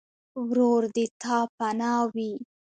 ورور 0.47 0.81
د 0.95 0.97
تا 1.21 1.37
پناه 1.57 2.03
وي. 2.13 2.33